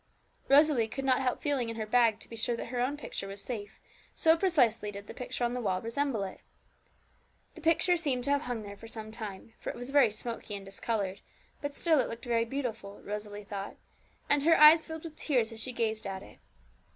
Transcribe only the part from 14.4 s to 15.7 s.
her eyes filled with tears as